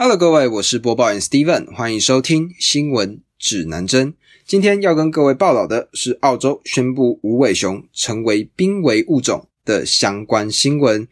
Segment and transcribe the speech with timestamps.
[0.00, 4.14] Hello，各位，我是播报员 Steven，欢迎收听新闻指南针。
[4.46, 11.08] 今天要跟各位报道的是澳洲宣布无尾熊成为濒危物种的相关新闻。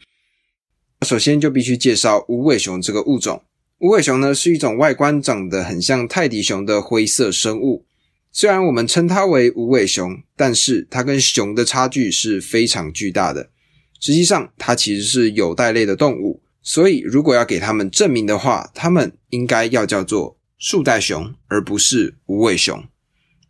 [1.05, 3.43] 首先就必须介绍无尾熊这个物种。
[3.79, 7.85] 无尾熊呢是一种外观长得很像泰迪熊的灰色生物。
[8.31, 13.51] 虽然我们称它为无尾熊，但是它跟熊的差距是非常巨大的。
[13.99, 16.36] 实际上，它其实是有袋类的动物。
[16.69, 22.83] 所以，如果要给他们证明的话，他们应该要叫做树袋熊，而不是无尾熊。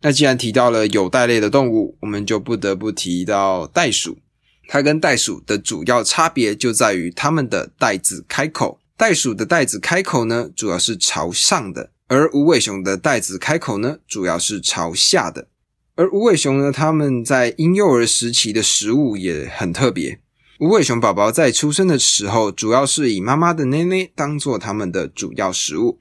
[0.03, 4.19] 那既然提到了有袋类的动物，我们就不得不提到袋鼠。
[4.67, 8.79] 它跟袋鼠的主要差别就在于它们的袋子开口。
[8.95, 15.47] 袋鼠的袋子开口呢，主要是朝上的；而无尾熊的袋子开口呢，主要是朝下的。
[15.95, 20.19] 而无尾熊呢，它们在婴幼儿时期的食物也很特别。
[20.59, 25.99] 无尾熊宝宝在出生的时候，主要是以妈妈的奶奶当做他们的主要食物，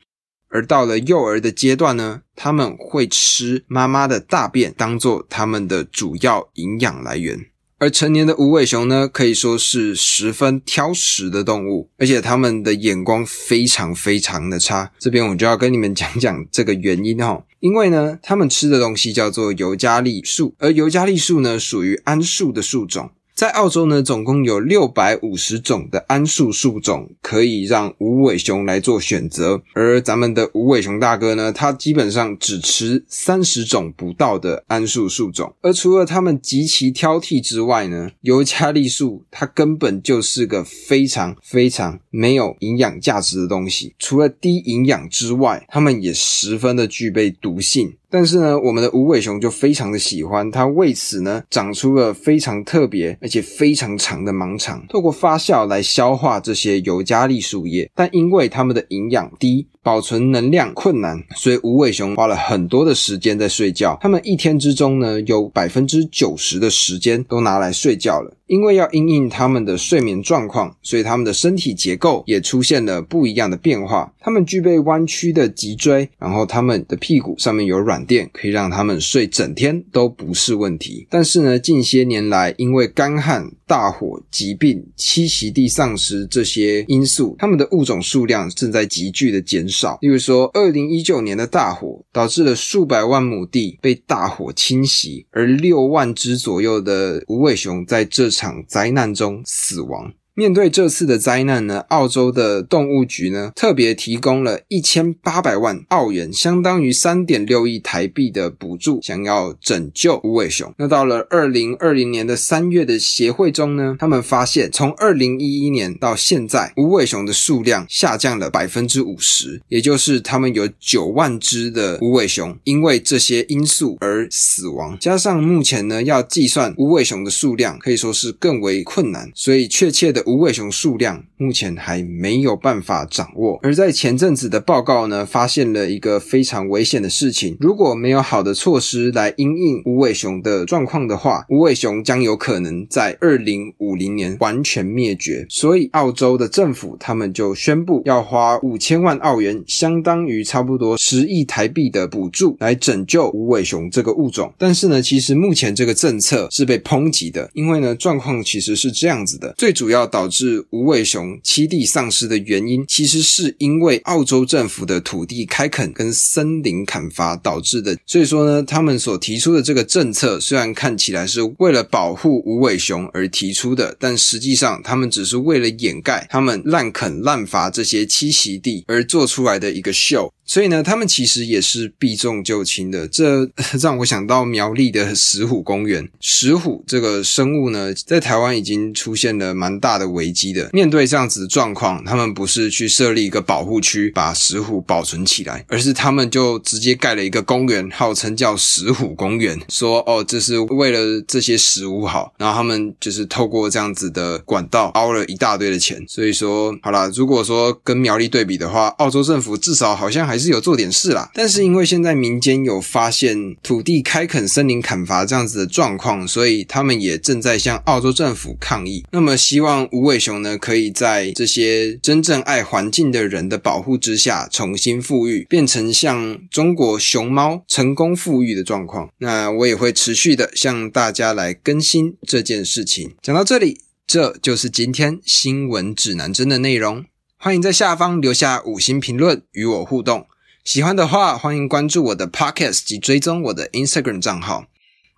[0.49, 7.39] 而到了幼儿的阶段呢，他们会吃妈妈的大便当做他们的主要营养来源。
[7.79, 14.91] 而成年的无尾熊呢，可以说是十分挑食的动物，而且它们的眼光非常非常的差。
[14.99, 23.11] 这边我就要跟你们讲讲这个原因哈，因为呢，它们吃的东西叫做尤加利树，而尤加利树呢，属于桉树的树种。
[23.37, 35.55] 在澳洲呢，总共有六百五十种的桉树树种可以让无尾熊来做选择，而咱们的无尾熊大哥呢，他基本上只吃三十种不到的桉树树种。
[35.61, 43.95] 而除了他们极其挑剔之外呢，尤加利树它根本就是个非常非常没有营养价值的东西。
[43.99, 47.99] 除了低营养之外，它们也十分的具备毒性。
[48.11, 57.91] 但是呢，我们的无尾熊就非常的喜欢它，为此呢，长出了非常特别而且非常长的盲肠，透过发酵来消化这些尤加利树叶。
[57.95, 59.67] 但因为它们的营养低。
[59.87, 63.97] 保存能量困难，所以无尾熊花了很多的时间在睡觉。
[64.01, 68.33] 它们一天之中呢，有百分之九十的时间都拿来睡觉了。
[68.49, 74.13] 因为要因应它们的睡眠状况，所以它们的身体结构也出现了不一样的变化。
[74.21, 81.07] 它们具备弯曲的脊椎，然后它们的屁股上面有软垫，可以让它们睡整天都不是问题。
[81.11, 89.99] 但是呢，近些年来因为干旱、大火、疾病、栖息地丧失这些因素，它们的物种数量正在急剧的减少。
[90.01, 100.13] 例如说，二零一九年的大火导致了数百万亩地被大火侵袭，而六万只左右的无尾熊在这场灾难中死亡。
[100.37, 110.71] 面对这次的灾难呢，澳洲的动物局呢特别提供了一千八百万澳元，相当于三点六亿台币的补助，想要拯救无尾熊。
[110.77, 124.99] 那到了二零二零年的三月的协会中呢，他们发现从二零一一年到现在，无尾熊的数量下降了百分之五十，也就是他们有九万只的无尾熊因为这些因素而死亡。
[125.01, 130.26] 加上目前呢要计算无尾熊的数量，可以说是更为困难，所以确切的。
[130.27, 145.47] 无尾熊数量目前还没有办法掌握，而在前阵子的报告呢，发现了一个非常危险的事情：如果没有好的措施来因应无尾熊的状况的话，无尾熊将有可能在二零五零年完全灭绝。
[145.49, 154.53] 所以，澳洲的政府他们就宣布要花五千万澳元，相当于差不多十亿台币的补助来拯救无尾熊这个物种。
[154.59, 160.07] 但是呢，其实目前这个政策是被抨击的，因为呢，状况其实是这样子的：最主要。
[160.17, 167.95] 导致无尾熊栖地丧失的原因，其实是因为澳洲政府的土地开垦跟森林砍伐导致的。
[168.07, 180.33] 所以说呢，他们所提出的这个政策，虽然看起来是为了保护无尾熊而提出的，但实际上他们只是为了掩盖他们滥垦滥伐这些栖息地而做出来的一个秀。
[180.47, 183.09] 所以呢，他们其实也是避重就轻的。
[183.09, 183.51] 这
[183.83, 186.09] 让我想到苗栗的石虎公园。
[186.21, 190.71] 石虎这个生物呢，在台湾已经出现了蛮大的危机的。
[190.73, 202.33] 面对这样子的状况，他们不是去设立一个保护区把石虎保存起来，而是他们就直接盖了一个公园，号称叫石虎公园，说哦，这是为了这些食物好。
[202.39, 206.05] 然后他们就是透过这样子的管道凹了一大堆的钱。
[206.07, 210.36] 所以说，好啦，如果说跟苗栗对比的话，澳洲政府至少好像还。
[210.37, 219.03] 还是有做点事啦，但是因为现在民间有发现土地开垦、森林砍伐这样子的状况，所以他们也正在向澳洲政府抗议。
[219.13, 229.09] 那么，希望无尾熊呢，可以在这些真正爱环境的人的保护之下，重新富裕，变成像中国熊猫成功富裕的状况。
[229.21, 233.15] 那我也会持续的向大家来更新这件事情。
[233.23, 237.07] 讲到这里，这就是今天新闻指南针的内容。
[237.47, 240.27] 欢迎在下方留下五星评论与我互动。
[240.65, 244.67] 喜欢的话，欢迎关注我的 Podcast 及追踪我的 Instagram 账号。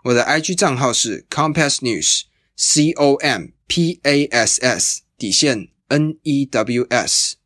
[0.04, 6.86] 我的 IG 账号是 Compass News，C O M P A S S 底线 N E W
[6.90, 7.36] S。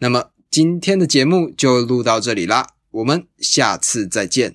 [0.00, 4.54] 那么今天的节目就录到这里啦，我们下次再见。